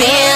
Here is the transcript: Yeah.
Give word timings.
Yeah. 0.00 0.29